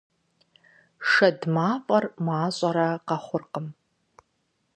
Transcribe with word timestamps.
Шэд 1.09 1.39
мафӀэр 1.53 2.03
мащӀэрэ 2.25 2.89
къэхъуркъым. 3.07 3.67